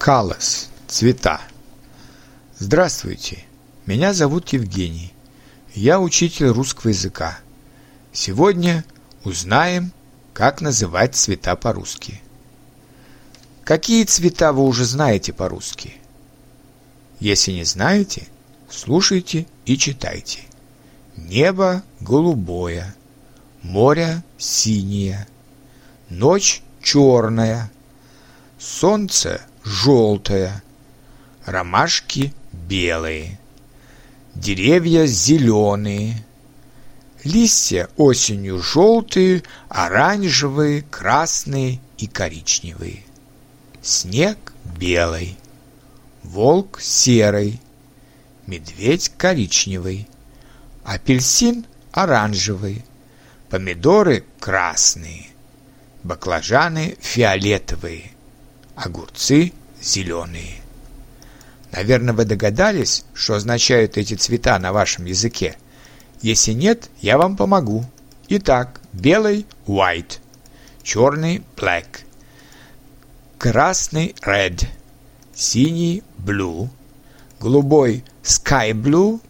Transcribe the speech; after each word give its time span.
Калос. 0.00 0.70
Цвета. 0.88 1.42
Здравствуйте. 2.58 3.44
Меня 3.84 4.14
зовут 4.14 4.48
Евгений. 4.48 5.12
Я 5.74 6.00
учитель 6.00 6.46
русского 6.46 6.88
языка. 6.88 7.38
Сегодня 8.10 8.86
узнаем, 9.24 9.92
как 10.32 10.62
называть 10.62 11.16
цвета 11.16 11.54
по-русски. 11.54 12.22
Какие 13.62 14.04
цвета 14.04 14.54
вы 14.54 14.62
уже 14.62 14.86
знаете 14.86 15.34
по-русски? 15.34 15.92
Если 17.18 17.52
не 17.52 17.64
знаете, 17.64 18.26
слушайте 18.70 19.46
и 19.66 19.76
читайте. 19.76 20.40
Небо 21.18 21.82
голубое, 22.00 22.96
море 23.60 24.24
синее, 24.38 25.28
ночь 26.08 26.62
черная, 26.82 27.70
солнце 28.58 29.42
желтое, 29.70 30.62
ромашки 31.46 32.34
белые, 32.52 33.38
деревья 34.34 35.06
зеленые, 35.06 36.24
листья 37.22 37.88
осенью 37.96 38.60
желтые, 38.60 39.44
оранжевые, 39.68 40.82
красные 40.82 41.80
и 41.98 42.08
коричневые, 42.08 43.04
снег 43.80 44.52
белый, 44.76 45.38
волк 46.24 46.80
серый, 46.80 47.60
медведь 48.46 49.12
коричневый, 49.16 50.08
апельсин 50.84 51.64
оранжевый, 51.92 52.84
помидоры 53.48 54.24
красные, 54.40 55.28
баклажаны 56.02 56.96
фиолетовые, 57.00 58.10
огурцы 58.74 59.52
зеленые. 59.82 60.60
Наверное, 61.72 62.14
вы 62.14 62.24
догадались, 62.24 63.04
что 63.14 63.34
означают 63.34 63.96
эти 63.96 64.14
цвета 64.14 64.58
на 64.58 64.72
вашем 64.72 65.04
языке. 65.04 65.56
Если 66.20 66.52
нет, 66.52 66.90
я 67.00 67.16
вам 67.16 67.36
помогу. 67.36 67.84
Итак, 68.28 68.80
белый– 68.92 69.46
white, 69.66 70.18
черный– 70.82 71.42
black, 71.56 72.00
красный– 73.38 74.14
red, 74.22 74.66
синий– 75.34 76.02
blue, 76.18 76.68
голубой– 77.40 78.04
sky 78.22 78.72
blue, 78.72 79.20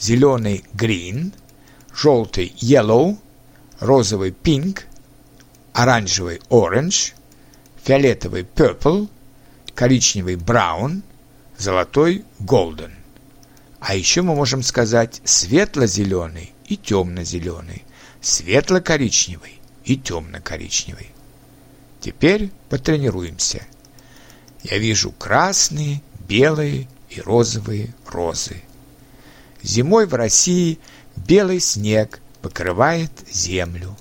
зеленый– 0.00 0.64
green, 0.74 1.32
желтый– 1.94 2.54
yellow, 2.60 3.18
розовый– 3.78 4.34
pink, 4.42 4.80
оранжевый– 5.72 6.40
orange, 6.48 7.12
фиолетовый– 7.84 8.46
purple, 8.56 9.08
коричневый– 9.80 10.34
brown, 10.36 11.00
золотой– 11.56 12.26
golden. 12.38 12.90
А 13.80 13.94
еще 13.94 14.20
мы 14.20 14.34
можем 14.34 14.62
сказать 14.62 15.22
светло-зеленый 15.24 16.52
и 16.66 16.76
темно-зеленый, 16.76 17.84
светло-коричневый 18.20 19.58
и 19.86 19.96
темно-коричневый. 19.96 21.08
Теперь 21.98 22.50
потренируемся. 22.68 23.66
Я 24.64 24.76
вижу 24.76 25.12
красные, 25.12 26.02
белые 26.28 26.86
и 27.08 27.22
розовые 27.22 27.94
розы. 28.06 28.62
Зимой 29.62 30.04
в 30.04 30.12
России 30.12 30.78
белый 31.16 31.58
снег 31.58 32.20
покрывает 32.42 33.12
землю. 33.32 33.96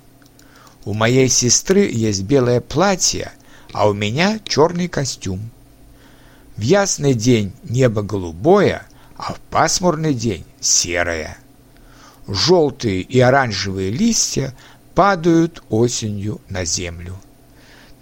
У 0.84 0.94
моей 0.94 1.30
сестры 1.30 1.90
есть 1.90 2.24
белое 2.24 2.60
платье, 2.60 3.32
а 3.72 3.88
у 3.88 3.94
меня 3.94 4.42
черный 4.44 4.90
костюм. 4.90 5.50
В 6.60 6.62
ясный 6.62 7.14
день 7.14 7.54
небо 7.64 8.02
голубое, 8.02 8.86
а 9.16 9.32
в 9.32 9.40
пасмурный 9.40 10.14
день 10.14 10.44
серое. 10.60 11.38
Желтые 12.28 13.00
и 13.00 13.18
оранжевые 13.18 13.92
листья 13.92 14.54
падают 14.94 15.64
осенью 15.70 16.42
на 16.50 16.66
землю. 16.66 17.16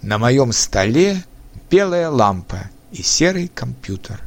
На 0.02 0.18
моем 0.18 0.50
столе 0.50 1.22
белая 1.70 2.10
лампа 2.10 2.68
и 2.90 3.00
серый 3.00 3.46
компьютер. 3.46 4.20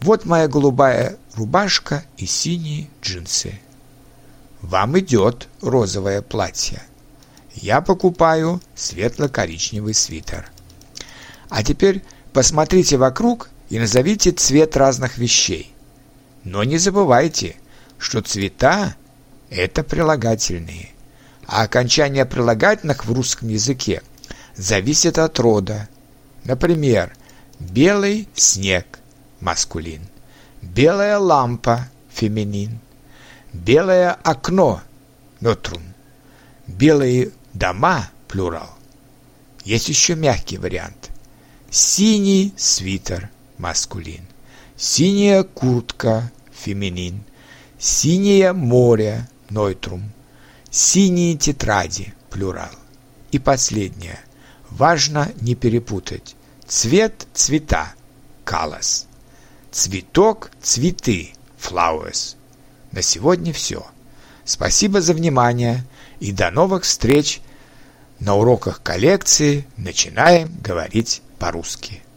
Вот 0.00 0.24
моя 0.24 0.48
голубая 0.48 1.18
рубашка 1.34 2.02
и 2.16 2.24
синие 2.24 2.88
джинсы. 3.02 3.60
Вам 4.62 4.98
идет 4.98 5.46
розовое 5.60 6.22
платье. 6.22 6.80
Я 7.52 7.82
покупаю 7.82 8.62
светло-коричневый 8.74 9.92
свитер. 9.92 10.50
А 11.50 11.62
теперь 11.62 12.02
посмотрите 12.32 12.96
вокруг 12.96 13.48
и 13.68 13.78
назовите 13.78 14.32
цвет 14.32 14.76
разных 14.76 15.18
вещей. 15.18 15.74
Но 16.44 16.64
не 16.64 16.78
забывайте, 16.78 17.56
что 17.98 18.22
цвета– 18.22 18.96
это 19.50 19.82
прилагательные, 19.82 20.90
а 21.46 21.62
окончание 21.62 22.24
прилагательных 22.24 23.04
в 23.04 23.12
русском 23.12 23.48
языке 23.48 24.02
зависит 24.56 25.18
от 25.18 25.38
рода. 25.38 25.88
Например, 26.44 27.12
белый 27.58 28.28
снег– 28.34 28.98
маскулин, 29.40 30.02
белая 30.62 31.18
лампа– 31.18 31.88
феминин, 32.10 32.80
белое 33.52 34.12
окно– 34.12 34.80
нотрум, 35.40 35.82
белые 36.66 37.30
дома– 37.52 38.10
плюрал. 38.28 38.70
Есть 39.64 39.88
еще 39.88 40.14
мягкий 40.14 40.56
вариант. 40.56 41.09
Синий 41.72 42.52
свитер– 42.56 43.30
маскулин, 43.58 44.26
синяя 44.76 45.44
куртка– 45.44 46.32
феминин, 46.52 47.22
синее 47.78 48.52
море– 48.52 49.28
нойтрум, 49.50 50.10
синие 50.68 51.36
тетради– 51.36 52.12
плюрал. 52.30 52.72
И 53.30 53.38
последнее. 53.38 54.18
Важно 54.68 55.30
не 55.40 55.54
перепутать. 55.54 56.34
Цвет– 56.66 57.28
цвета– 57.34 57.94
колос. 58.44 59.06
Цветок– 59.70 60.50
цветы– 60.60 61.34
flowers. 61.56 62.34
На 62.90 63.00
сегодня 63.00 63.52
все. 63.52 63.86
Спасибо 64.44 65.00
за 65.00 65.14
внимание 65.14 65.84
и 66.18 66.32
до 66.32 66.50
новых 66.50 66.82
встреч 66.82 67.40
на 68.18 68.34
уроках 68.34 68.82
коллекции 68.82 69.68
«Начинаем 69.76 70.52
говорить 70.60 71.22
по-русски». 71.40 72.09